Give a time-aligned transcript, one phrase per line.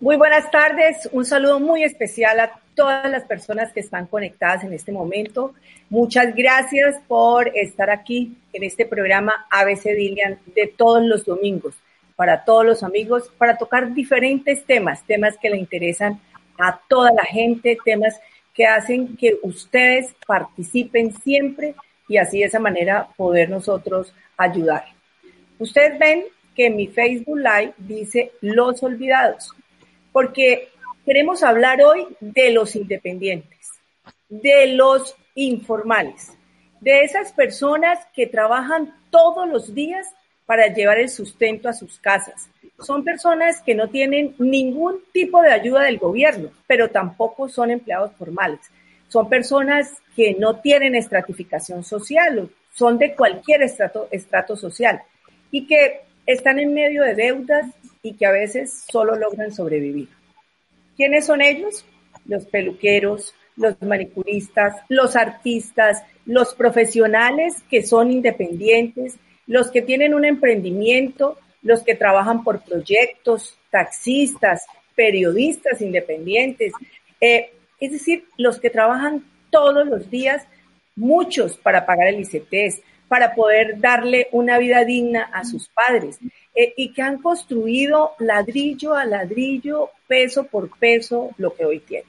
[0.00, 4.72] Muy buenas tardes, un saludo muy especial a todas las personas que están conectadas en
[4.72, 5.54] este momento.
[5.90, 11.74] Muchas gracias por estar aquí en este programa ABC Dilian de todos los domingos,
[12.14, 16.20] para todos los amigos, para tocar diferentes temas, temas que le interesan
[16.60, 18.20] a toda la gente, temas
[18.54, 21.74] que hacen que ustedes participen siempre
[22.06, 24.84] y así de esa manera poder nosotros ayudar.
[25.58, 26.22] Ustedes ven
[26.54, 29.52] que mi Facebook Live dice Los Olvidados
[30.18, 30.70] porque
[31.06, 33.70] queremos hablar hoy de los independientes,
[34.28, 36.32] de los informales,
[36.80, 40.08] de esas personas que trabajan todos los días
[40.44, 42.50] para llevar el sustento a sus casas.
[42.80, 48.10] Son personas que no tienen ningún tipo de ayuda del gobierno, pero tampoco son empleados
[48.18, 48.58] formales.
[49.06, 55.00] Son personas que no tienen estratificación social, son de cualquier estrato, estrato social
[55.52, 57.66] y que están en medio de deudas
[58.08, 60.08] y que a veces solo logran sobrevivir.
[60.96, 61.84] ¿Quiénes son ellos?
[62.24, 70.24] Los peluqueros, los manicuristas, los artistas, los profesionales que son independientes, los que tienen un
[70.24, 76.72] emprendimiento, los que trabajan por proyectos, taxistas, periodistas independientes,
[77.20, 80.46] eh, es decir, los que trabajan todos los días,
[80.96, 86.18] muchos para pagar el ICTs, para poder darle una vida digna a sus padres.
[86.54, 92.08] Eh, y que han construido ladrillo a ladrillo, peso por peso, lo que hoy tienen.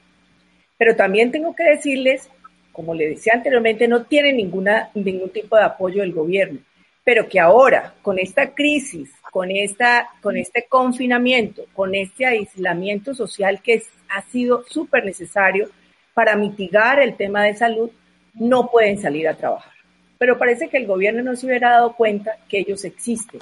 [0.77, 2.29] Pero también tengo que decirles,
[2.71, 6.59] como le decía anteriormente, no tienen ninguna, ningún tipo de apoyo del gobierno,
[7.03, 13.61] pero que ahora, con esta crisis, con, esta, con este confinamiento, con este aislamiento social
[13.61, 15.69] que ha sido súper necesario
[16.13, 17.91] para mitigar el tema de salud,
[18.33, 19.78] no pueden salir a trabajar
[20.19, 23.39] pero parece que el gobierno no se hubiera dado cuenta que ellos existen.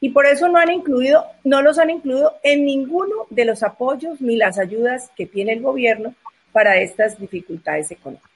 [0.00, 4.20] Y por eso no han incluido, no los han incluido en ninguno de los apoyos
[4.22, 6.14] ni las ayudas que tiene el gobierno
[6.52, 8.30] para estas dificultades económicas.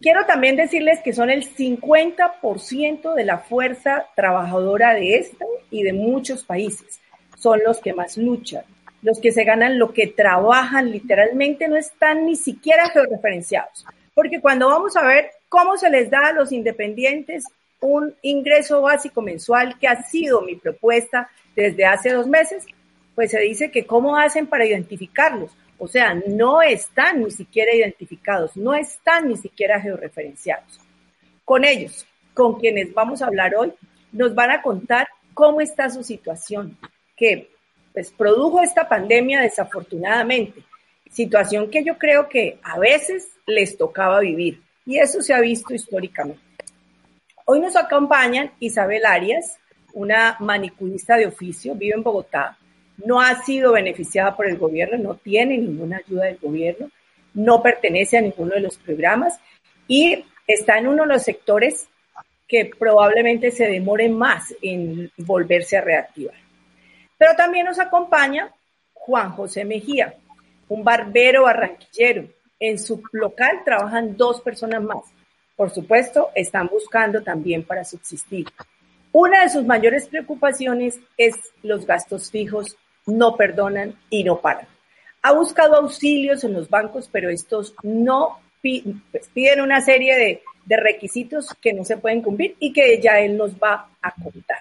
[0.00, 5.92] Quiero también decirles que son el 50% de la fuerza trabajadora de este y de
[5.92, 7.00] muchos países.
[7.36, 8.64] Son los que más luchan,
[9.02, 13.86] los que se ganan lo que trabajan literalmente no están ni siquiera georreferenciados.
[14.14, 17.44] Porque cuando vamos a ver cómo se les da a los independientes
[17.80, 22.66] un ingreso básico mensual, que ha sido mi propuesta desde hace dos meses,
[23.14, 25.50] pues se dice que cómo hacen para identificarlos.
[25.78, 30.80] O sea, no están ni siquiera identificados, no están ni siquiera georreferenciados.
[31.44, 33.72] Con ellos, con quienes vamos a hablar hoy,
[34.12, 36.76] nos van a contar cómo está su situación,
[37.16, 37.50] que
[37.92, 40.62] pues produjo esta pandemia desafortunadamente,
[41.10, 44.60] situación que yo creo que a veces les tocaba vivir.
[44.88, 46.40] Y eso se ha visto históricamente.
[47.44, 49.58] Hoy nos acompañan Isabel Arias,
[49.92, 52.56] una manicurista de oficio, vive en Bogotá,
[52.96, 56.90] no ha sido beneficiada por el gobierno, no tiene ninguna ayuda del gobierno,
[57.34, 59.38] no pertenece a ninguno de los programas
[59.86, 61.86] y está en uno de los sectores
[62.48, 66.36] que probablemente se demore más en volverse a reactivar.
[67.18, 68.54] Pero también nos acompaña
[68.94, 70.14] Juan José Mejía,
[70.70, 72.24] un barbero barranquillero,
[72.60, 75.04] en su local trabajan dos personas más.
[75.56, 78.46] Por supuesto, están buscando también para subsistir.
[79.12, 82.76] Una de sus mayores preocupaciones es los gastos fijos,
[83.06, 84.68] no perdonan y no paran.
[85.22, 90.76] Ha buscado auxilios en los bancos, pero estos no pues, piden una serie de, de
[90.76, 94.58] requisitos que no se pueden cumplir y que ya él nos va a contar.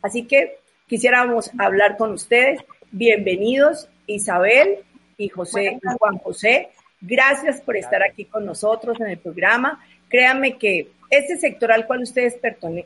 [0.00, 2.60] Así que quisiéramos hablar con ustedes.
[2.90, 4.78] Bienvenidos, Isabel
[5.18, 6.70] y José, Juan José.
[7.00, 9.84] Gracias por estar aquí con nosotros en el programa.
[10.08, 12.36] Créanme que este sector al cual ustedes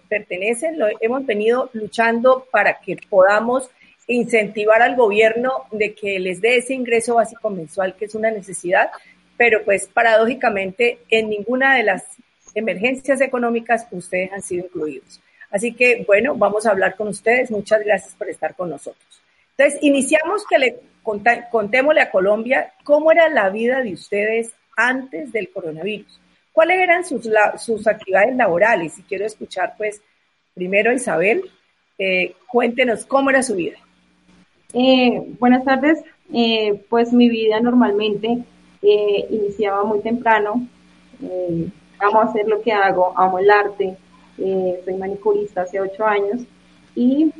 [0.09, 3.71] pertenecen lo hemos venido luchando para que podamos
[4.07, 8.91] incentivar al gobierno de que les dé ese ingreso básico mensual que es una necesidad,
[9.37, 12.05] pero pues paradójicamente en ninguna de las
[12.55, 15.21] emergencias económicas ustedes han sido incluidos.
[15.51, 17.51] Así que bueno, vamos a hablar con ustedes.
[17.51, 19.23] Muchas gracias por estar con nosotros.
[19.57, 25.51] Entonces, iniciamos que le contémosle a Colombia cómo era la vida de ustedes antes del
[25.51, 26.21] coronavirus.
[26.53, 27.29] ¿Cuáles eran sus,
[27.59, 28.99] sus actividades laborales?
[28.99, 30.03] Y quiero escuchar, pues,
[30.55, 31.43] primero Isabel,
[31.99, 33.79] eh, cuéntenos cómo era su vida.
[34.75, 36.03] Eh, buenas tardes.
[36.33, 38.43] Eh, pues mi vida normalmente
[39.31, 40.67] iniciaba muy temprano.
[42.01, 43.97] amo hacer lo que hago, amo el arte.
[44.37, 46.43] soy manicurista hace ocho años
[46.97, 47.33] y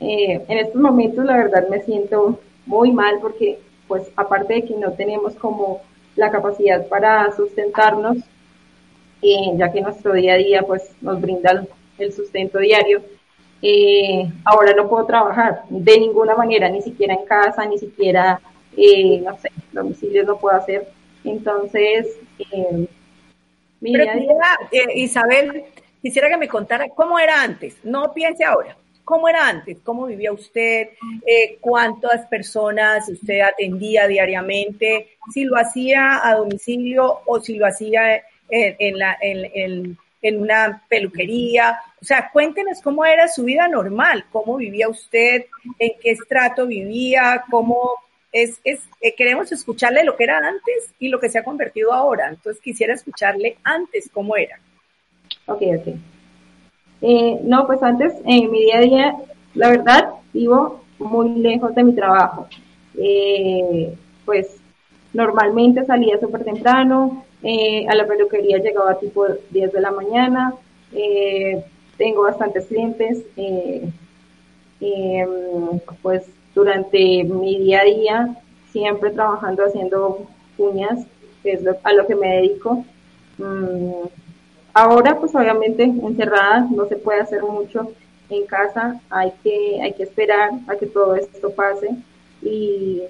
[0.00, 2.40] en estos momentos la verdad me siento
[2.70, 3.58] muy mal porque
[3.88, 5.82] pues aparte de que no tenemos como
[6.14, 8.18] la capacidad para sustentarnos,
[9.22, 11.66] eh, ya que nuestro día a día pues nos brinda
[11.98, 13.02] el sustento diario,
[13.60, 18.40] eh, ahora no puedo trabajar de ninguna manera, ni siquiera en casa, ni siquiera,
[18.76, 20.88] eh, no sé, domicilio no puedo hacer.
[21.24, 22.88] Entonces, eh,
[24.94, 25.64] Isabel,
[26.00, 28.76] quisiera que me contara cómo era antes, no piense ahora,
[29.10, 30.90] cómo era antes, cómo vivía usted,
[31.60, 38.98] cuántas personas usted atendía diariamente, si lo hacía a domicilio o si lo hacía en,
[38.98, 41.78] la, en una peluquería.
[42.00, 45.46] O sea, cuéntenos cómo era su vida normal, cómo vivía usted,
[45.78, 47.90] en qué estrato vivía, cómo
[48.32, 51.92] es, es eh, queremos escucharle lo que era antes y lo que se ha convertido
[51.92, 52.28] ahora.
[52.28, 54.58] Entonces quisiera escucharle antes cómo era.
[55.46, 55.94] Ok, ok.
[57.02, 59.16] Eh, no, pues antes, en mi día a día,
[59.54, 62.46] la verdad, vivo muy lejos de mi trabajo.
[62.96, 63.94] Eh,
[64.24, 64.56] pues
[65.12, 70.54] normalmente salía súper temprano, eh, a la peluquería llegaba tipo 10 de la mañana.
[70.92, 71.64] Eh,
[71.96, 73.22] tengo bastantes clientes.
[73.36, 73.88] Eh,
[74.80, 76.24] em, pues
[76.54, 78.36] durante mi día a día,
[78.72, 80.26] siempre trabajando haciendo
[80.58, 81.06] uñas,
[81.44, 82.84] es a lo que me dedico.
[83.38, 84.06] Mm,
[84.74, 87.92] ahora, pues obviamente encerrada, no se puede hacer mucho
[88.28, 89.00] en casa.
[89.10, 91.90] Hay que, hay que esperar a que todo esto pase
[92.42, 93.02] y,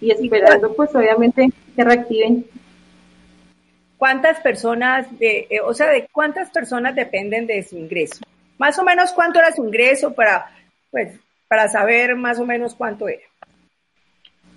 [0.00, 2.44] y esperando, pues obviamente que reactiven
[3.98, 8.24] ¿Cuántas personas, de, eh, o sea, de cuántas personas dependen de su ingreso?
[8.56, 10.46] Más o menos cuánto era su ingreso para,
[10.92, 11.18] pues,
[11.48, 13.26] para saber más o menos cuánto era.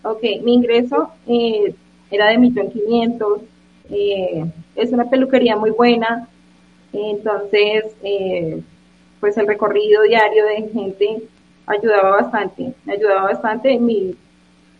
[0.04, 1.74] Ok, mi ingreso eh,
[2.12, 3.42] era de millón quinientos.
[3.90, 6.28] Eh, es una peluquería muy buena.
[6.94, 7.86] Entonces,
[9.20, 11.24] pues el recorrido diario de gente
[11.66, 14.16] ayudaba bastante, ayudaba bastante mi,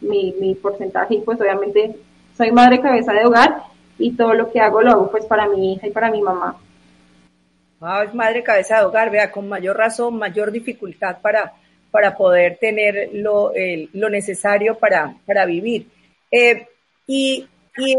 [0.02, 1.96] mi, mi porcentaje y pues obviamente
[2.36, 3.64] soy madre cabeza de hogar
[3.98, 6.58] y todo lo que hago lo hago pues para mi hija y para mi mamá.
[7.80, 11.54] Ah, es madre cabeza de hogar, vea, con mayor razón, mayor dificultad para,
[11.90, 13.52] para poder tener lo,
[13.94, 15.88] lo necesario para, para vivir.
[16.30, 16.68] Eh,
[17.08, 17.48] y,
[17.78, 17.96] y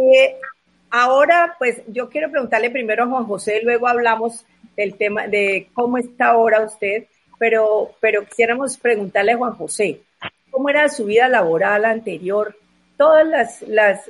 [0.92, 4.44] ahora, pues yo quiero preguntarle primero a Juan José, luego hablamos
[4.76, 7.06] del tema de cómo está ahora usted,
[7.38, 10.00] pero, pero quisiéramos preguntarle a Juan José,
[10.52, 12.54] ¿cómo era su vida laboral anterior?
[13.02, 14.08] todas las, las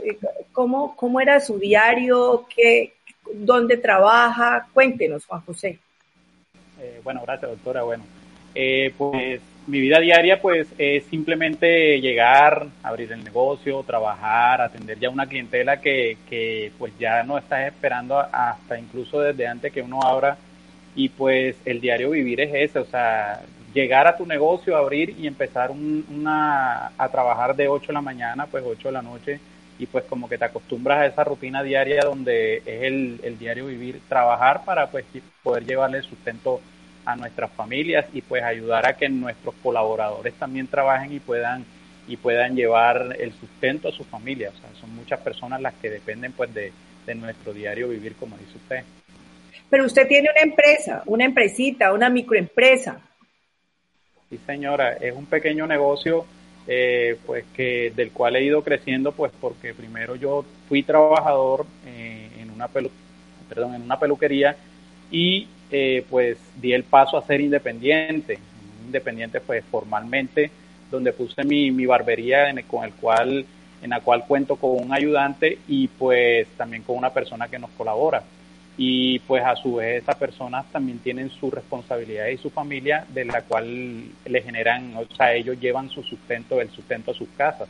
[0.52, 2.92] ¿cómo, cómo era su diario, qué,
[3.32, 5.78] dónde trabaja, cuéntenos, Juan José.
[6.78, 7.84] Eh, bueno, gracias, doctora.
[7.84, 8.04] Bueno,
[8.54, 15.08] eh, pues mi vida diaria, pues es simplemente llegar, abrir el negocio, trabajar, atender ya
[15.08, 20.02] una clientela que, que pues ya no está esperando hasta incluso desde antes que uno
[20.02, 20.36] abra.
[20.94, 23.40] Y pues el diario vivir es ese, o sea,
[23.72, 28.46] llegar a tu negocio, abrir y empezar una, a trabajar de 8 de la mañana,
[28.46, 29.40] pues 8 de la noche,
[29.78, 33.66] y pues como que te acostumbras a esa rutina diaria donde es el, el diario
[33.66, 35.04] vivir, trabajar para pues
[35.42, 36.60] poder llevarle sustento
[37.04, 41.64] a nuestras familias y pues ayudar a que nuestros colaboradores también trabajen y puedan
[42.08, 44.50] y puedan llevar el sustento a su familia.
[44.50, 46.72] O sea, son muchas personas las que dependen pues de,
[47.06, 48.84] de nuestro diario vivir, como dice usted.
[49.70, 53.00] Pero usted tiene una empresa, una empresita, una microempresa.
[54.28, 56.26] Sí, señora, es un pequeño negocio
[56.66, 62.28] eh, pues que del cual he ido creciendo pues porque primero yo fui trabajador eh,
[62.38, 62.88] en una pelu
[63.48, 64.56] perdón, en una peluquería
[65.10, 68.38] y eh, pues di el paso a ser independiente,
[68.84, 70.50] independiente pues formalmente
[70.90, 73.44] donde puse mi, mi barbería en con el cual
[73.82, 77.70] en la cual cuento con un ayudante y pues también con una persona que nos
[77.70, 78.22] colabora
[78.76, 83.24] y pues a su vez esas personas también tienen su responsabilidad y su familia de
[83.24, 87.68] la cual le generan, o sea, ellos llevan su sustento, el sustento a sus casas.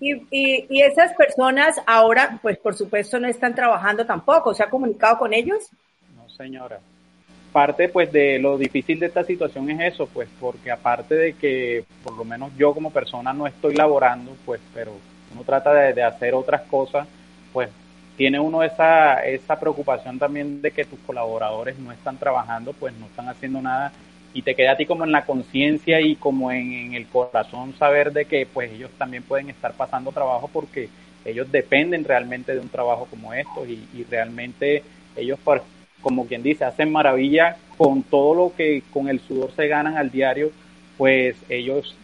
[0.00, 4.70] Y, y, y esas personas ahora, pues por supuesto no están trabajando tampoco, ¿se ha
[4.70, 5.70] comunicado con ellos?
[6.42, 6.80] Señora.
[7.52, 11.84] Parte pues de lo difícil de esta situación es eso, pues porque aparte de que
[12.02, 14.92] por lo menos yo como persona no estoy laborando, pues pero
[15.32, 17.06] uno trata de, de hacer otras cosas,
[17.52, 17.68] pues
[18.16, 23.06] tiene uno esa, esa preocupación también de que tus colaboradores no están trabajando, pues no
[23.06, 23.92] están haciendo nada
[24.34, 28.12] y te queda a ti como en la conciencia y como en, el corazón saber
[28.12, 30.88] de que pues ellos también pueden estar pasando trabajo porque
[31.24, 34.82] ellos dependen realmente de un trabajo como estos y, y realmente
[35.16, 35.38] ellos
[36.02, 40.10] como quien dice hacen maravilla con todo lo que con el sudor se ganan al
[40.10, 40.50] diario
[40.98, 41.96] pues ellos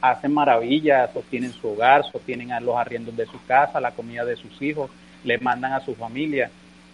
[0.00, 4.36] hacen maravilla sostienen su hogar sostienen a los arriendos de su casa la comida de
[4.36, 4.90] sus hijos
[5.24, 6.50] le mandan a su familia.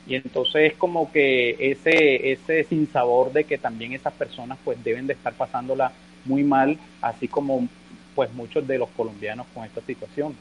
[0.07, 5.07] Y entonces es como que ese, ese sinsabor de que también esas personas pues deben
[5.07, 5.93] de estar pasándola
[6.25, 7.69] muy mal, así como
[8.14, 10.35] pues muchos de los colombianos con esta situación.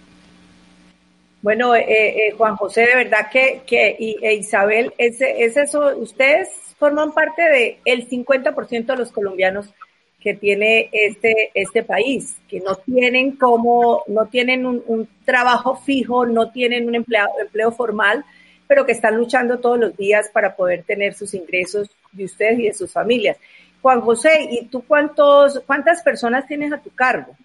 [1.41, 5.97] Bueno, eh, eh, Juan José, de verdad que, que y, e Isabel, es, es eso,
[5.97, 9.73] ustedes forman parte del el 50% de los colombianos
[10.19, 16.25] que tiene este, este país, que no tienen como, no tienen un, un trabajo fijo,
[16.25, 18.25] no tienen un empleado, empleo formal,
[18.67, 22.63] pero que están luchando todos los días para poder tener sus ingresos de ustedes y
[22.63, 23.37] de sus familias.
[23.81, 27.35] Juan José, ¿y tú cuántos, cuántas personas tienes a tu cargo?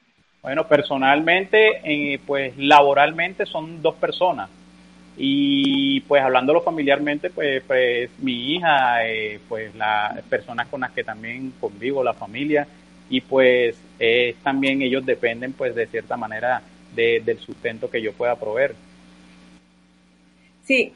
[0.44, 4.50] Bueno, personalmente, eh, pues laboralmente son dos personas.
[5.16, 11.02] Y pues hablándolo familiarmente, pues, pues mi hija, eh, pues las personas con las que
[11.02, 12.68] también convivo, la familia,
[13.08, 13.78] y pues
[14.42, 16.60] también ellos dependen pues de cierta manera
[16.94, 18.74] del sustento que yo pueda proveer.
[20.64, 20.92] Sí,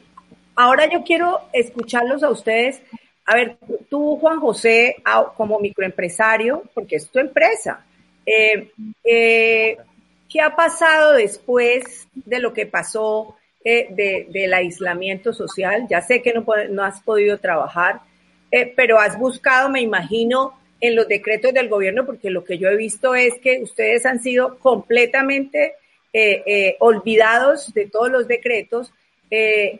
[0.55, 2.83] ahora yo quiero escucharlos a ustedes.
[3.25, 3.57] A ver,
[3.89, 4.97] tú, Juan José,
[5.35, 7.83] como microempresario, porque es tu empresa,
[8.31, 8.71] eh,
[9.03, 9.77] eh,
[10.29, 15.87] ¿qué ha pasado después de lo que pasó eh, del aislamiento social?
[15.89, 18.01] Ya sé que no, has podido trabajar,
[18.75, 22.77] pero has buscado, me imagino, en los decretos del gobierno, porque lo que yo he
[22.77, 25.73] visto es que ustedes han sido completamente
[26.79, 28.93] olvidados de todos los decretos,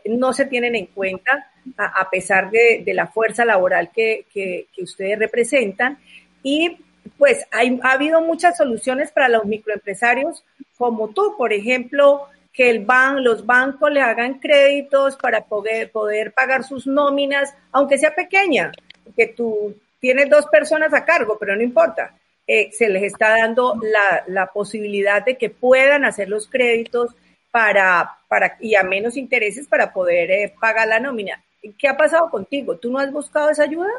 [0.06, 5.98] no se tienen en cuenta a, pesar de, la fuerza laboral que, que, ustedes representan.
[6.42, 6.76] Y
[7.18, 10.44] pues hay, ha habido muchas soluciones para los microempresarios,
[10.76, 16.32] como tú, por ejemplo, que el ban, los bancos le hagan créditos para poder, poder
[16.32, 18.72] pagar sus nóminas, aunque sea pequeña,
[19.16, 22.14] que tú tienes dos personas a cargo, pero no importa.
[22.46, 27.14] Eh, se les está dando la, la, posibilidad de que puedan hacer los créditos
[27.52, 31.44] para, para y a menos intereses para poder eh, pagar la nómina.
[31.78, 32.76] ¿Qué ha pasado contigo?
[32.76, 33.90] ¿Tú no has buscado esa ayuda?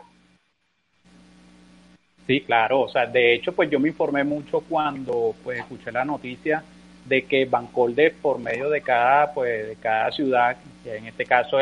[2.31, 2.79] Sí, claro.
[2.79, 6.63] O sea, de hecho, pues yo me informé mucho cuando pues escuché la noticia
[7.03, 11.57] de que Bancolde por medio de cada pues de cada ciudad, en este caso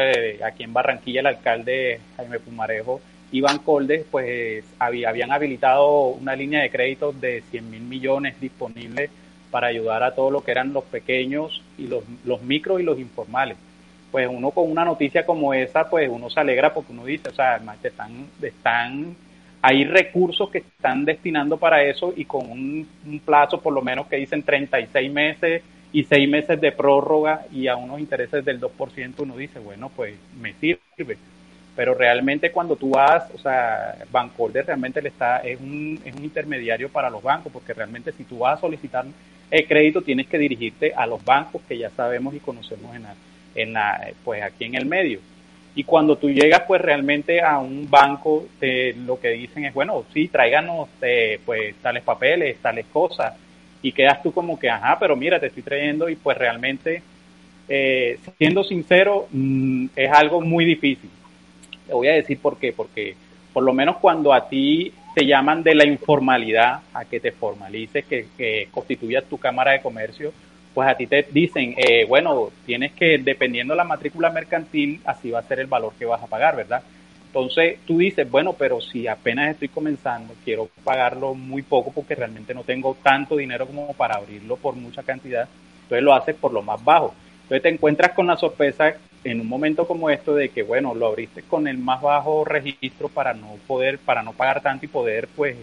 [0.45, 6.69] aquí en Barranquilla el alcalde Jaime Pumarejo Iván Colde, pues habían habilitado una línea de
[6.69, 9.09] crédito de 100 mil millones disponibles
[9.49, 12.99] para ayudar a todo lo que eran los pequeños y los, los micros y los
[12.99, 13.57] informales.
[14.11, 17.33] Pues uno con una noticia como esa, pues uno se alegra porque uno dice, o
[17.33, 19.15] sea, además están, están,
[19.61, 22.87] hay recursos que están destinando para eso y con un,
[23.25, 27.75] plazo por lo menos que dicen 36 meses y 6 meses de prórroga y a
[27.75, 31.17] unos intereses del 2%, uno dice, bueno, pues me sirve
[31.79, 36.25] pero realmente cuando tú vas, o sea, Bancorder realmente le está, es un, es un
[36.25, 39.05] intermediario para los bancos, porque realmente si tú vas a solicitar
[39.49, 43.15] el crédito tienes que dirigirte a los bancos que ya sabemos y conocemos en la,
[43.55, 45.21] en la, pues aquí en el medio.
[45.75, 48.47] Y cuando tú llegas pues realmente a un banco,
[49.05, 53.33] lo que dicen es, bueno, sí, tráiganos eh, pues tales papeles, tales cosas,
[53.81, 57.01] y quedas tú como que, ajá, pero mira, te estoy trayendo y pues realmente,
[57.67, 61.09] eh, siendo sincero, mm, es algo muy difícil.
[61.88, 63.15] Te voy a decir por qué, porque
[63.53, 68.05] por lo menos cuando a ti te llaman de la informalidad a que te formalices,
[68.05, 70.33] que, que constituyas tu cámara de comercio,
[70.79, 75.29] pues a ti te dicen, eh, bueno, tienes que, dependiendo de la matrícula mercantil, así
[75.29, 76.81] va a ser el valor que vas a pagar, ¿verdad?
[77.25, 82.53] Entonces tú dices, bueno, pero si apenas estoy comenzando, quiero pagarlo muy poco porque realmente
[82.53, 85.50] no tengo tanto dinero como para abrirlo por mucha cantidad,
[85.81, 87.13] entonces lo haces por lo más bajo.
[87.41, 88.95] Entonces te encuentras con la sorpresa
[89.25, 93.09] en un momento como esto de que, bueno, lo abriste con el más bajo registro
[93.09, 95.59] para no poder, para no pagar tanto y poder, pues, eh,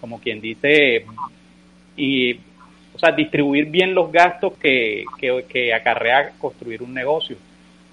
[0.00, 1.06] como quien dice,
[1.96, 2.38] y,
[2.94, 7.36] o sea, distribuir bien los gastos que, que, acarrea construir un negocio.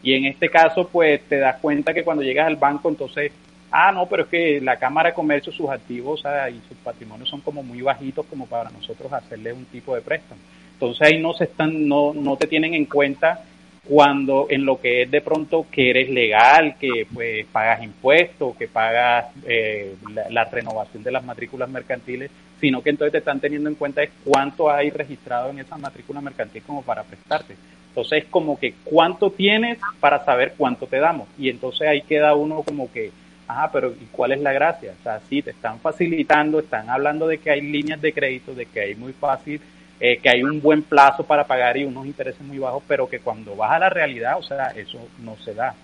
[0.02, 3.32] Y en este caso, pues, te das cuenta que cuando llegas al banco, entonces,
[3.72, 7.42] ah, no, pero es que la Cámara de Comercio, sus activos y sus patrimonios son
[7.42, 10.42] como muy bajitos como para nosotros hacerle un tipo de préstamo.
[10.74, 13.44] Entonces ahí no se están, no, no te tienen en cuenta
[13.90, 18.68] cuando en lo que es de pronto que eres legal, que pues pagas impuestos, que
[18.68, 19.96] pagas eh,
[20.30, 22.30] la, renovación de las matrículas mercantiles,
[22.60, 26.22] sino que entonces te están teniendo en cuenta es cuánto hay registrado en esa matrícula
[26.22, 27.56] mercantil como para prestarte.
[27.90, 31.28] Entonces es como que cuánto tienes para saber cuánto te damos.
[31.38, 33.12] Y entonces ahí queda uno como que,
[33.48, 34.94] ajá, pero ¿y cuál es la gracia?
[35.00, 38.66] O sea, sí, te están facilitando, están hablando de que hay líneas de crédito, de
[38.66, 39.60] que hay muy fácil
[40.02, 43.20] eh, que hay un buen plazo para pagar y unos intereses muy bajos, pero que
[43.20, 45.76] cuando vas a la realidad, o sea, eso no se da.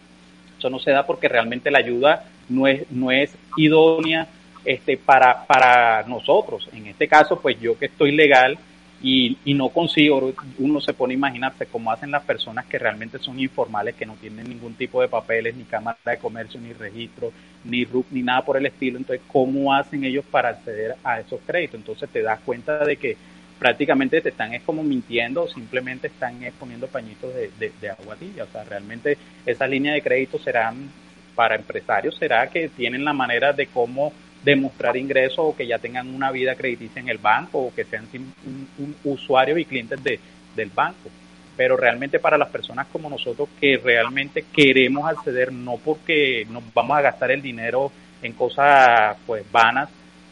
[0.57, 4.27] Eso no se da porque realmente la ayuda no es, no es idónea
[4.65, 6.69] este, para, para nosotros.
[6.73, 8.57] En este caso, pues yo que estoy legal
[9.01, 13.19] y, y no consigo, uno se pone a imaginarse cómo hacen las personas que realmente
[13.19, 17.31] son informales, que no tienen ningún tipo de papeles, ni cámara de comercio, ni registro,
[17.63, 18.97] ni RUC, ni nada por el estilo.
[18.97, 21.75] Entonces, ¿cómo hacen ellos para acceder a esos créditos?
[21.75, 23.17] Entonces te das cuenta de que
[23.59, 28.43] prácticamente te están es como mintiendo simplemente están exponiendo pañitos de, de, agua tibia.
[28.43, 30.89] O sea, realmente esa línea de crédito serán
[31.35, 34.13] para empresarios, será que tienen la manera de cómo
[34.45, 38.07] demostrar ingresos o que ya tengan una vida crediticia en el banco o que sean
[38.13, 40.19] un, un usuarios y clientes de,
[40.55, 41.09] del banco.
[41.57, 46.97] Pero realmente para las personas como nosotros que realmente queremos acceder, no porque nos vamos
[46.97, 49.89] a gastar el dinero en cosas pues vanas,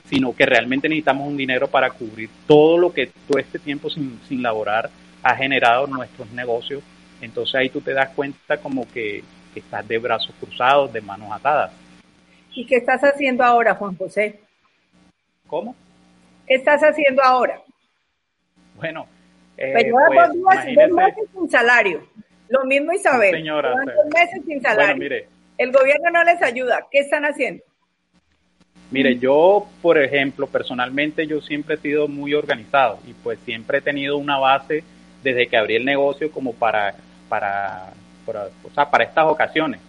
[0.09, 4.19] sino que realmente necesitamos un dinero para cubrir todo lo que todo este tiempo sin,
[4.27, 4.89] sin laborar
[5.23, 6.83] ha generado nuestros negocios.
[7.21, 9.23] Entonces ahí tú te das cuenta como que,
[9.55, 11.71] estás de brazos cruzados, de manos atadas.
[12.53, 14.39] ¿Y qué estás haciendo ahora, Juan José?
[15.47, 15.75] ¿Cómo?
[16.47, 17.61] ¿Qué estás haciendo ahora?
[18.75, 19.07] Bueno,
[19.57, 20.55] eh, pues dos,
[20.95, 22.07] meses sin salario.
[22.49, 23.31] Lo mismo Isabel.
[23.31, 24.95] Señora, dos meses sin salario.
[24.97, 26.85] mire, El gobierno no les ayuda.
[26.91, 27.63] ¿Qué están haciendo?
[28.91, 33.81] Mire, yo, por ejemplo, personalmente yo siempre he sido muy organizado y pues siempre he
[33.81, 34.83] tenido una base
[35.23, 36.93] desde que abrí el negocio como para,
[37.27, 37.93] para,
[38.25, 39.79] para, o sea, para estas ocasiones.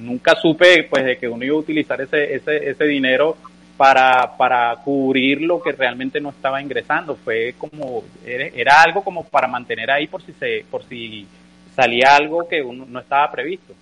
[0.00, 3.36] Nunca supe pues de que uno iba a utilizar ese, ese, ese dinero
[3.76, 7.16] para, para cubrir lo que realmente no estaba ingresando.
[7.16, 11.26] Fue como, era, algo como para mantener ahí por si se, por si
[11.74, 13.74] salía algo que uno no estaba previsto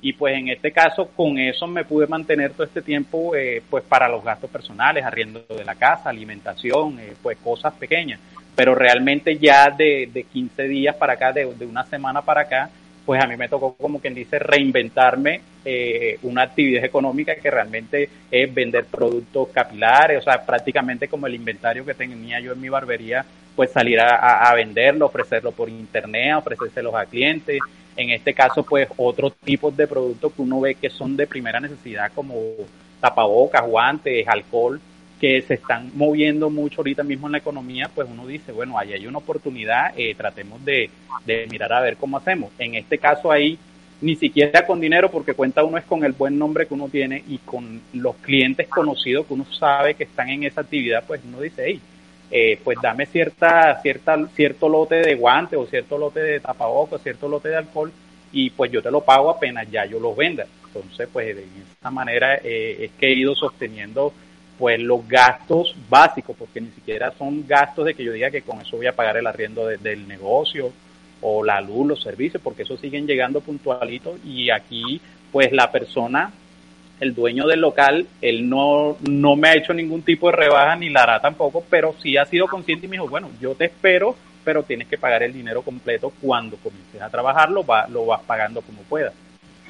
[0.00, 3.82] y pues en este caso con eso me pude mantener todo este tiempo eh, pues
[3.82, 8.20] para los gastos personales, arriendo de la casa, alimentación, eh, pues cosas pequeñas,
[8.54, 12.70] pero realmente ya de, de 15 días para acá, de, de, una semana para acá,
[13.06, 18.10] pues a mí me tocó como quien dice reinventarme eh, una actividad económica que realmente
[18.30, 22.68] es vender productos capilares, o sea, prácticamente como el inventario que tenía yo en mi
[22.68, 27.60] barbería, pues salir a, a venderlo, ofrecerlo por internet, ofrecérselos a clientes,
[27.96, 31.60] en este caso, pues otros tipos de productos que uno ve que son de primera
[31.60, 32.34] necesidad, como
[33.00, 34.80] tapabocas, guantes, alcohol,
[35.20, 38.92] que se están moviendo mucho ahorita mismo en la economía, pues uno dice, bueno, ahí
[38.92, 40.90] hay una oportunidad, eh, tratemos de,
[41.24, 42.52] de mirar a ver cómo hacemos.
[42.58, 43.58] En este caso ahí,
[44.00, 47.24] ni siquiera con dinero, porque cuenta uno es con el buen nombre que uno tiene
[47.28, 51.40] y con los clientes conocidos que uno sabe que están en esa actividad, pues uno
[51.40, 51.80] dice, hey,
[52.30, 57.28] eh, pues dame cierta, cierta, cierto lote de guantes o cierto lote de tapabocas, cierto
[57.28, 57.92] lote de alcohol
[58.32, 60.44] y pues yo te lo pago apenas ya yo los venda.
[60.66, 64.12] Entonces, pues de esta manera eh, es que he ido sosteniendo
[64.58, 68.60] pues los gastos básicos, porque ni siquiera son gastos de que yo diga que con
[68.60, 70.72] eso voy a pagar el arriendo del negocio
[71.20, 75.00] o la luz, los servicios, porque eso siguen llegando puntualitos y aquí
[75.32, 76.32] pues la persona
[77.00, 80.88] el dueño del local, él no, no me ha hecho ningún tipo de rebaja ni
[80.88, 84.16] la hará tampoco, pero sí ha sido consciente y me dijo, bueno, yo te espero,
[84.44, 88.22] pero tienes que pagar el dinero completo cuando comiences a trabajar, lo, va, lo vas
[88.22, 89.12] pagando como puedas.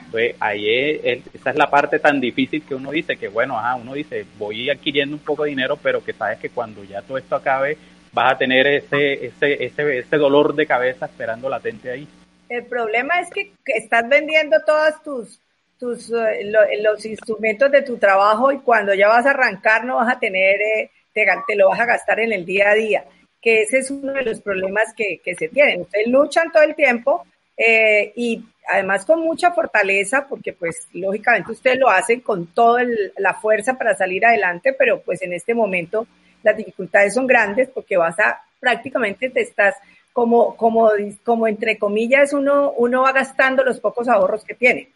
[0.06, 3.74] Entonces, ahí es, esa es la parte tan difícil que uno dice, que bueno, ajá,
[3.74, 7.18] uno dice, voy adquiriendo un poco de dinero, pero que sabes que cuando ya todo
[7.18, 7.76] esto acabe,
[8.12, 12.08] vas a tener ese, ese, ese, ese dolor de cabeza esperando latente ahí.
[12.48, 15.40] El problema es que estás vendiendo todas tus
[15.78, 20.14] tus, eh, los instrumentos de tu trabajo y cuando ya vas a arrancar no vas
[20.14, 23.04] a tener, eh, te, te, lo vas a gastar en el día a día,
[23.40, 25.82] que ese es uno de los problemas que, que se tienen.
[25.82, 31.78] Ustedes luchan todo el tiempo eh, y además con mucha fortaleza, porque pues lógicamente ustedes
[31.78, 32.82] lo hacen con toda
[33.16, 36.06] la fuerza para salir adelante, pero pues en este momento
[36.42, 39.74] las dificultades son grandes porque vas a prácticamente te estás
[40.12, 40.88] como, como,
[41.24, 44.88] como entre comillas, uno, uno va gastando los pocos ahorros que tiene.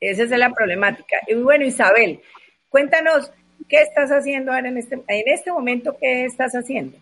[0.00, 1.16] Esa es la problemática.
[1.26, 2.20] Y bueno, Isabel,
[2.68, 3.32] cuéntanos
[3.68, 6.96] qué estás haciendo ahora en este, en este momento, qué estás haciendo.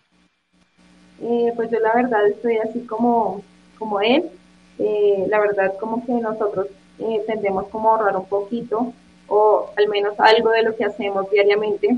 [1.21, 3.43] Eh, pues yo la verdad estoy así como,
[3.77, 4.29] como él.
[4.79, 6.67] Eh, la verdad como que nosotros
[6.99, 8.93] eh, tendemos como ahorrar un poquito
[9.27, 11.95] o al menos algo de lo que hacemos diariamente.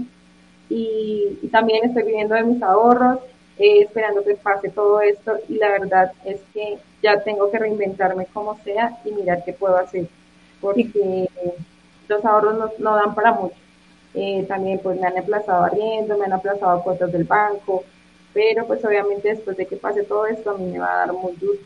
[0.70, 3.20] Y, también estoy viviendo de mis ahorros,
[3.58, 8.58] esperando que pase todo esto y la verdad es que ya tengo que reinventarme como
[8.64, 10.08] sea y mirar qué puedo hacer
[10.62, 11.28] porque
[12.08, 13.56] los ahorros no, dan para mucho.
[14.14, 17.84] Eh, también pues me han aplazado arriendo, me han aplazado cuotas del banco,
[18.34, 21.14] pero pues obviamente después de que pase todo esto a mí me va a dar
[21.14, 21.60] muy duro.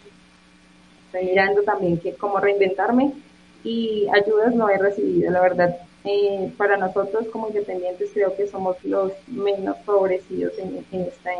[1.05, 3.13] Estoy mirando también que cómo reinventarme
[3.63, 5.77] y ayudas no he recibido, la verdad.
[6.05, 11.31] Eh, para nosotros como independientes creo que somos los menos favorecidos en, en, esta,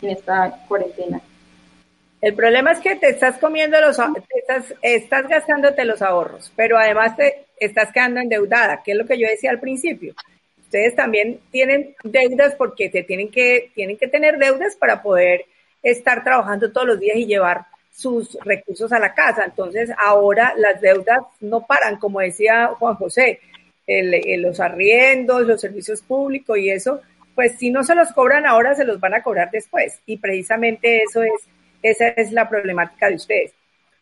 [0.00, 1.20] en esta cuarentena.
[2.20, 3.98] El problema es que te estás comiendo los,
[4.34, 9.18] estás, estás gastándote los ahorros, pero además te estás quedando endeudada, que es lo que
[9.18, 10.14] yo decía al principio.
[10.70, 15.44] Ustedes también tienen deudas porque te tienen que, tienen que tener deudas para poder
[15.82, 19.46] estar trabajando todos los días y llevar sus recursos a la casa.
[19.46, 23.40] Entonces ahora las deudas no paran, como decía Juan José,
[23.88, 27.00] los arriendos, los servicios públicos y eso,
[27.34, 29.98] pues si no se los cobran ahora, se los van a cobrar después.
[30.06, 31.32] Y precisamente eso es,
[31.82, 33.52] esa es la problemática de ustedes.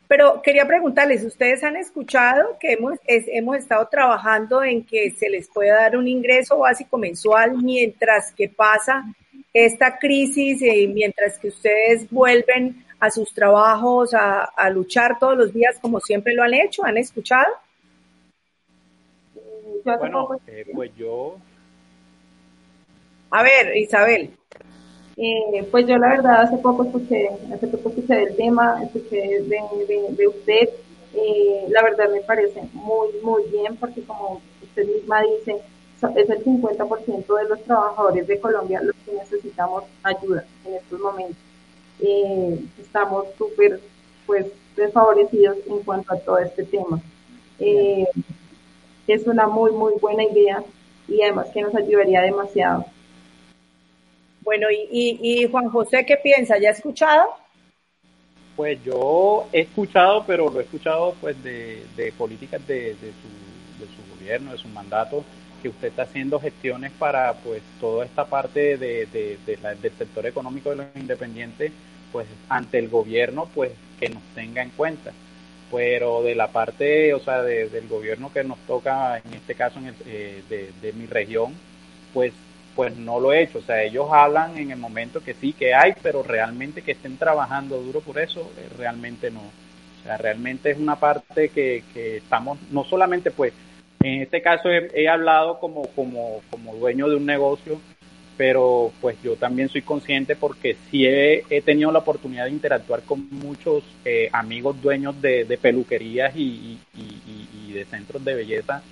[0.09, 5.49] Pero quería preguntarles, ¿ustedes han escuchado que hemos, hemos estado trabajando en que se les
[5.49, 9.05] pueda dar un ingreso básico mensual mientras que pasa
[9.53, 15.53] esta crisis y mientras que ustedes vuelven a sus trabajos a, a luchar todos los
[15.53, 16.85] días como siempre lo han hecho?
[16.85, 17.53] ¿Han escuchado?
[19.85, 21.37] Bueno, eh, pues yo...
[23.31, 24.31] A ver, Isabel.
[25.21, 30.29] Eh, pues yo la verdad hace poco escuché, hace poco escuché del tema, escuché de,
[30.29, 30.69] usted,
[31.13, 35.61] eh, la verdad me parece muy, muy bien porque como usted misma dice,
[36.15, 41.37] es el 50% de los trabajadores de Colombia los que necesitamos ayuda en estos momentos.
[41.99, 43.81] Eh, estamos súper
[44.25, 47.01] pues desfavorecidos en cuanto a todo este tema.
[47.59, 50.63] es una muy, muy buena idea
[51.09, 52.85] y además que nos ayudaría demasiado.
[54.49, 56.57] Bueno, y, y, Juan José, ¿qué piensa?
[56.57, 57.35] ¿Ya ha escuchado?
[58.57, 61.85] Pues yo he escuchado, pero lo he escuchado pues de,
[62.17, 65.23] políticas de, su, de su gobierno, de su mandato,
[65.61, 70.77] que usted está haciendo gestiones para pues toda esta parte de, del sector económico de
[70.77, 71.71] los independientes,
[72.11, 75.13] pues ante el gobierno, pues que nos tenga en cuenta.
[75.71, 79.95] Pero de la parte, o sea, del gobierno que nos toca, en este caso en
[80.07, 81.53] eh, de mi región,
[82.15, 82.33] pues
[82.79, 83.59] pues no lo he hecho.
[83.59, 87.17] O sea, ellos hablan en el momento que sí, que hay, pero realmente que estén
[87.17, 89.41] trabajando duro por eso, eh, realmente no.
[89.41, 93.53] O sea, realmente es una parte que, que estamos, no solamente pues,
[94.01, 97.81] en este caso he, hablado como, como, como dueño de un negocio,
[98.37, 103.29] pero pues yo también soy consciente porque sí he, tenido la oportunidad de interactuar con
[103.29, 108.85] muchos eh, amigos dueños de, peluquerías y, y, de centros de belleza,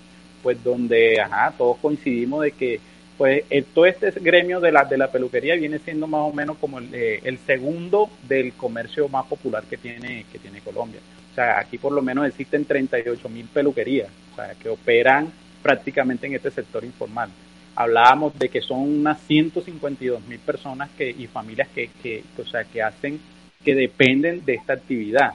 [0.43, 2.81] pues donde, ajá, todos coincidimos de que
[3.17, 6.59] pues eh, todo este gremio de la, de la peluquería viene siendo más o menos
[6.59, 11.01] como el, eh, el, segundo del comercio más popular que tiene, que tiene Colombia.
[11.33, 16.27] O sea, aquí por lo menos existen 38 mil peluquerías, o sea, que operan prácticamente
[16.27, 17.31] en este sector informal.
[17.75, 22.65] Hablábamos de que son unas 152 mil personas que, y familias que, que, o sea,
[22.65, 23.21] que hacen,
[23.65, 25.35] que dependen de esta actividad.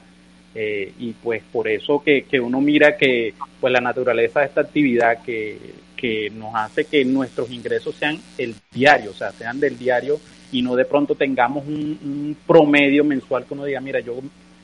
[0.54, 4.62] Eh, y pues por eso que, que uno mira que pues la naturaleza de esta
[4.62, 5.58] actividad que
[6.02, 10.20] que nos hace que nuestros ingresos sean el diario, o sea, sean del diario
[10.52, 14.20] y no de pronto tengamos un, promedio mensual que uno diga, mira, yo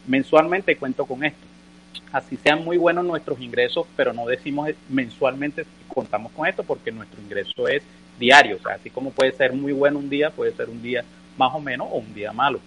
[0.07, 1.45] mensualmente cuento con esto.
[2.11, 7.21] Así sean muy buenos nuestros ingresos, pero no decimos mensualmente contamos con esto porque nuestro
[7.21, 7.83] ingreso es
[8.19, 11.03] diario, o sea, así como puede ser muy bueno un día, puede ser un día
[11.37, 12.59] más o menos o un día malo.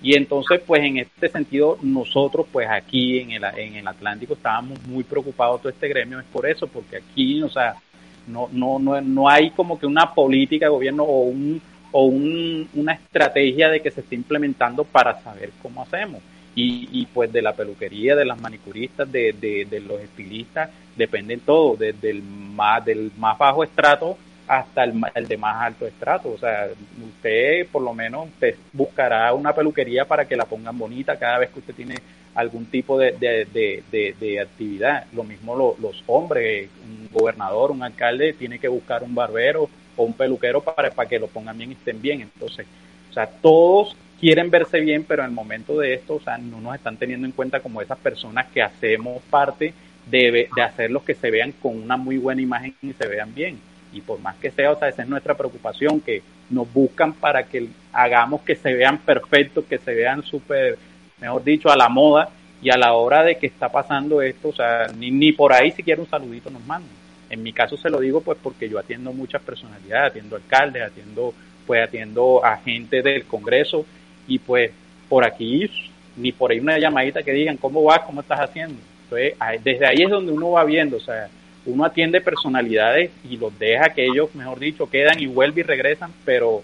[0.00, 4.80] Y entonces, pues en este sentido, nosotros, pues aquí en el, en el Atlántico estábamos
[4.84, 7.76] muy preocupados todo este gremio, es por eso, porque aquí, o sea,
[8.26, 11.60] no, no, no, no hay como que una política de gobierno o, un,
[11.92, 16.20] o un, una estrategia de que se esté implementando para saber cómo hacemos.
[16.56, 21.76] Y, y pues de la peluquería, de las manicuristas, de, de, los estilistas, dependen todo,
[21.76, 26.30] desde el más, del más bajo estrato hasta el, el, de más alto estrato.
[26.30, 26.68] O sea,
[27.04, 28.28] usted por lo menos
[28.72, 31.96] buscará una peluquería para que la pongan bonita cada vez que usted tiene
[32.34, 35.06] algún tipo de, de, actividad.
[35.12, 36.68] Lo mismo los hombres,
[37.14, 41.28] gobernador, un alcalde tiene que buscar un barbero o un peluquero para, para que lo
[41.28, 42.20] pongan bien y estén bien.
[42.20, 42.66] Entonces,
[43.10, 46.60] o sea, todos quieren verse bien, pero en el momento de esto, o sea, no
[46.60, 49.72] nos están teniendo en cuenta como esas personas que hacemos parte
[50.06, 53.58] de, de hacerlos que se vean con una muy buena imagen y se vean bien.
[53.92, 57.44] Y por más que sea, o sea, esa es nuestra preocupación, que nos buscan para
[57.44, 60.78] que hagamos que se vean perfectos, que se vean súper
[61.20, 62.28] mejor dicho, a la moda
[62.62, 65.70] y a la hora de que está pasando esto, o sea, ni, ni por ahí
[65.70, 67.03] siquiera un saludito nos mandan.
[67.34, 71.34] En mi caso se lo digo pues porque yo atiendo muchas personalidades, atiendo alcaldes, atiendo
[71.66, 73.84] pues atiendo a gente del Congreso
[74.28, 74.70] y pues
[75.08, 75.68] por aquí
[76.16, 78.76] ni por ahí una llamadita que digan cómo vas, cómo estás haciendo.
[79.04, 81.28] Entonces, desde ahí es donde uno va viendo, o sea,
[81.66, 86.12] uno atiende personalidades y los deja que ellos, mejor dicho, quedan y vuelven y regresan,
[86.24, 86.62] pero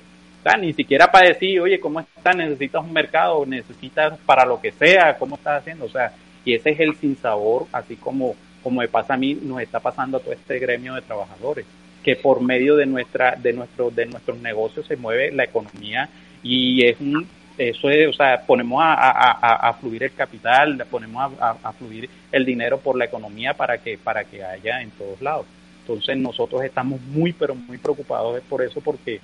[0.60, 2.36] ni siquiera para decir, oye, ¿cómo estás?
[2.36, 3.44] ¿Necesitas un mercado?
[3.44, 5.16] ¿Necesitas para lo que sea?
[5.18, 5.86] ¿Cómo estás haciendo?
[5.86, 6.12] O sea,
[6.44, 10.16] y ese es el sinsabor, así como, como me pasa a mí, nos está pasando
[10.16, 11.66] a todo este gremio de trabajadores,
[12.02, 16.08] que por medio de nuestra, de nuestro, de nuestros negocios se mueve la economía
[16.42, 17.26] y es un,
[17.58, 22.08] eso es, o sea, ponemos a, a, a, fluir el capital, ponemos a, a, fluir
[22.32, 25.46] el dinero por la economía para que, para que haya en todos lados.
[25.80, 29.20] Entonces nosotros estamos muy, pero muy preocupados por eso, porque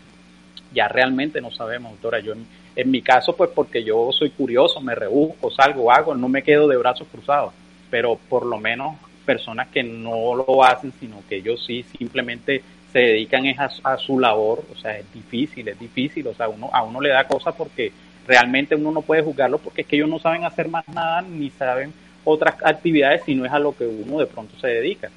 [0.73, 2.21] ya realmente no sabemos, doctora.
[2.21, 2.35] Yo
[2.75, 6.69] en, mi caso, pues porque yo soy curioso, me rebusco, salgo, hago, no me quedo
[6.69, 7.55] de brazos cruzados,
[7.91, 8.97] pero por lo menos
[9.27, 12.63] personas que no lo hacen, sino que ellos sí simplemente
[12.93, 16.71] se dedican es a, su labor, o sea, es difícil, es difícil, o sea, uno,
[16.73, 17.93] a uno le da cosas porque
[18.27, 21.51] realmente uno no puede juzgarlo porque es que ellos no saben hacer más nada ni
[21.51, 21.93] saben
[22.25, 25.11] otras actividades si no es a lo que uno de pronto se dedica.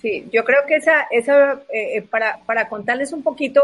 [0.00, 3.62] Sí, yo creo que esa, esa eh, para, para contarles un poquito,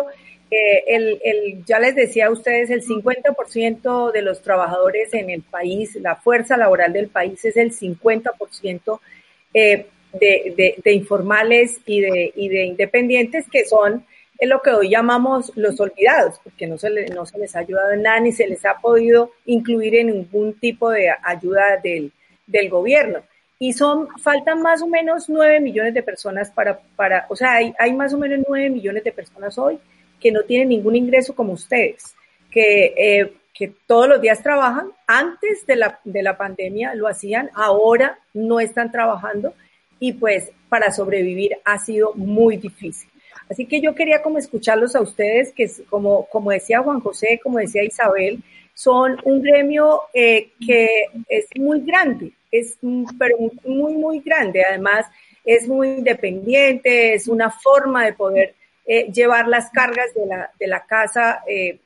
[0.51, 5.43] eh, el, el, ya les decía a ustedes, el 50% de los trabajadores en el
[5.43, 9.01] país, la fuerza laboral del país es el 50%
[9.55, 14.05] eh, de, de, de, informales y de, y de independientes que son
[14.41, 17.93] es lo que hoy llamamos los olvidados, porque no se, no se les ha ayudado
[17.93, 22.11] en nada ni se les ha podido incluir en ningún tipo de ayuda del,
[22.47, 23.21] del gobierno.
[23.59, 27.75] Y son, faltan más o menos nueve millones de personas para, para o sea, hay,
[27.79, 29.79] hay más o menos nueve millones de personas hoy
[30.19, 32.15] que no tienen ningún ingreso como ustedes,
[32.51, 34.91] que, eh, que todos los días trabajan.
[35.07, 39.55] Antes de la, de la pandemia lo hacían, ahora no están trabajando
[39.99, 43.09] y pues para sobrevivir ha sido muy difícil.
[43.51, 47.59] Así que yo quería como escucharlos a ustedes, que como, como decía Juan José, como
[47.59, 48.43] decía Isabel,
[48.75, 52.79] son un gremio eh, que es muy grande, es
[53.19, 54.65] pero muy, muy grande.
[54.65, 55.07] Además,
[55.45, 58.55] es muy independiente, es una forma de poder
[58.87, 61.79] eh, llevar las cargas de la, de la casa eh,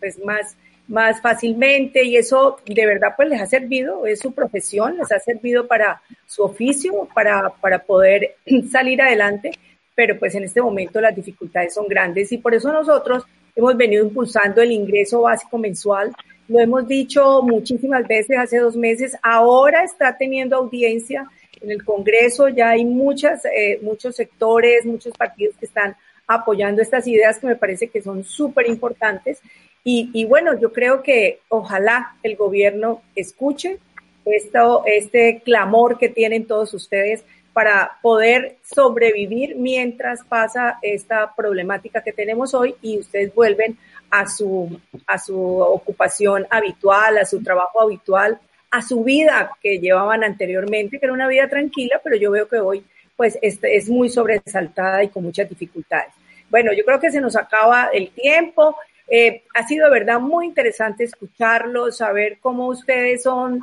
[0.00, 0.56] pues más,
[0.88, 5.18] más fácilmente y eso de verdad pues les ha servido, es su profesión, les ha
[5.18, 8.36] servido para su oficio, para, para poder
[8.70, 9.52] salir adelante
[9.94, 14.04] pero pues en este momento las dificultades son grandes y por eso nosotros hemos venido
[14.04, 16.12] impulsando el ingreso básico mensual.
[16.48, 21.26] Lo hemos dicho muchísimas veces hace dos meses, ahora está teniendo audiencia
[21.60, 25.94] en el Congreso, ya hay muchas, eh, muchos sectores, muchos partidos que están
[26.34, 29.40] apoyando estas ideas que me parece que son súper importantes.
[29.84, 33.78] Y, y, bueno, yo creo que ojalá el gobierno escuche
[34.24, 42.12] esto, este clamor que tienen todos ustedes para poder sobrevivir mientras pasa esta problemática que
[42.12, 43.76] tenemos hoy y ustedes vuelven
[44.10, 48.38] a su, a su ocupación habitual, a su trabajo habitual,
[48.70, 52.58] a su vida que llevaban anteriormente, que era una vida tranquila, pero yo veo que
[52.58, 52.84] hoy
[53.16, 56.12] pues este, es muy sobresaltada y con muchas dificultades.
[56.52, 58.76] Bueno, yo creo que se nos acaba el tiempo.
[59.08, 63.60] Eh, ha sido de verdad muy interesante escucharlos, saber cómo ustedes son,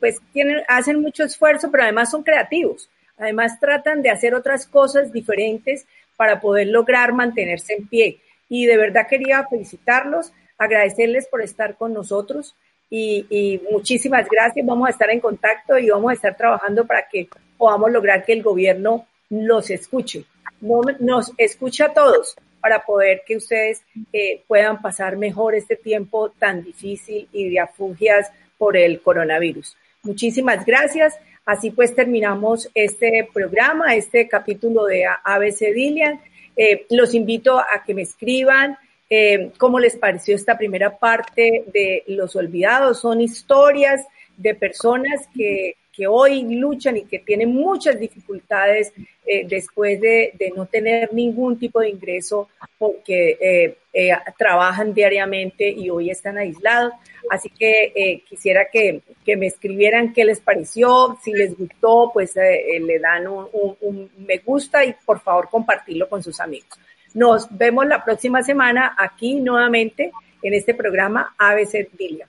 [0.00, 2.90] pues tienen, hacen mucho esfuerzo, pero además son creativos.
[3.18, 8.18] Además, tratan de hacer otras cosas diferentes para poder lograr mantenerse en pie.
[8.48, 12.56] Y de verdad quería felicitarlos, agradecerles por estar con nosotros
[12.90, 14.66] y, muchísimas gracias.
[14.66, 18.32] Vamos a estar en contacto y vamos a estar trabajando para que podamos lograr que
[18.32, 20.24] el gobierno los escuche,
[20.60, 26.62] nos escuche a todos para poder que ustedes eh, puedan pasar mejor este tiempo tan
[26.62, 29.76] difícil y de afugias por el coronavirus.
[30.02, 31.18] Muchísimas gracias.
[31.44, 36.20] Así pues terminamos este programa, este capítulo de ABC Dilian.
[36.56, 38.76] Eh, los invito a que me escriban
[39.08, 43.00] eh, cómo les pareció esta primera parte de Los Olvidados.
[43.00, 48.92] Son historias de personas que que hoy luchan y que tienen muchas dificultades
[49.26, 55.90] eh, después de, no tener ningún tipo de ingreso porque eh, eh, trabajan diariamente y
[55.90, 56.92] hoy están aislados.
[57.28, 59.02] Así que quisiera que,
[59.36, 64.94] me escribieran qué les pareció, si les gustó, pues le dan un, me gusta y
[65.04, 66.78] por favor compartirlo con sus amigos.
[67.12, 72.28] Nos vemos la próxima semana aquí nuevamente en este programa ABC Dilia.